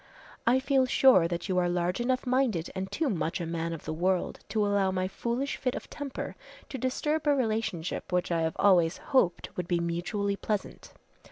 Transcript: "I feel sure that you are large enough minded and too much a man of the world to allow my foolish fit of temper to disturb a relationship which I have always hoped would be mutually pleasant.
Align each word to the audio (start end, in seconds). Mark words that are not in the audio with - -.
"I 0.47 0.59
feel 0.59 0.87
sure 0.87 1.27
that 1.27 1.47
you 1.47 1.59
are 1.59 1.69
large 1.69 2.01
enough 2.01 2.25
minded 2.25 2.71
and 2.73 2.91
too 2.91 3.07
much 3.07 3.39
a 3.39 3.45
man 3.45 3.71
of 3.71 3.85
the 3.85 3.93
world 3.93 4.39
to 4.49 4.65
allow 4.65 4.89
my 4.89 5.07
foolish 5.07 5.57
fit 5.57 5.75
of 5.75 5.91
temper 5.91 6.35
to 6.69 6.79
disturb 6.79 7.27
a 7.27 7.35
relationship 7.35 8.11
which 8.11 8.31
I 8.31 8.41
have 8.41 8.55
always 8.57 8.97
hoped 8.97 9.55
would 9.55 9.67
be 9.67 9.79
mutually 9.79 10.35
pleasant. 10.35 10.93